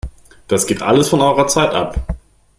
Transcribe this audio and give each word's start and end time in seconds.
Das 0.47 0.65
geht 0.65 0.81
alles 0.81 1.09
von 1.09 1.21
eurer 1.21 1.45
Zeit 1.45 1.75
ab! 1.75 1.95